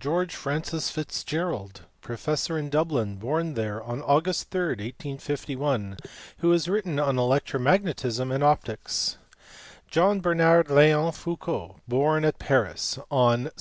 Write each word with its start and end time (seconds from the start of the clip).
George 0.00 0.34
Francis 0.34 0.90
Fitzgerald, 0.90 1.82
professor 2.00 2.58
in 2.58 2.68
Dublin, 2.68 3.14
born 3.14 3.54
there 3.54 3.80
on 3.80 4.02
Aug. 4.02 4.26
3, 4.44 4.60
1851, 4.70 5.98
who 6.38 6.50
has 6.50 6.66
written 6.66 6.98
on 6.98 7.16
elect 7.16 7.52
romagnetism 7.52 8.34
and 8.34 8.42
optics. 8.42 9.18
Jean 9.88 10.18
Bernard 10.18 10.68
Leon 10.68 11.12
Foucault, 11.12 11.76
born 11.86 12.24
at 12.24 12.40
Paris 12.40 12.98
on 13.08 13.50
Sept. 13.50 13.60